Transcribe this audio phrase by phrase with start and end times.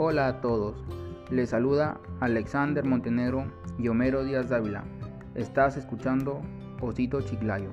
[0.00, 0.76] Hola a todos,
[1.28, 3.46] les saluda Alexander Montenegro
[3.78, 4.84] y Homero Díaz Dávila.
[5.34, 6.40] Estás escuchando
[6.80, 7.70] Osito Chiclayo.